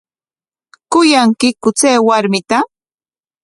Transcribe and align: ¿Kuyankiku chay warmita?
¿Kuyankiku 0.91 1.69
chay 1.77 1.97
warmita? 2.07 2.57